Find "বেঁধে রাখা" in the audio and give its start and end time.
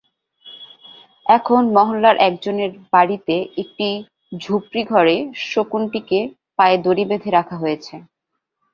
7.09-7.55